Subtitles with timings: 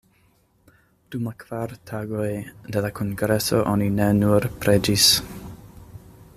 [1.15, 2.31] Dum la kvar tagoj
[2.77, 5.07] de la kongreso oni ne nur preĝis.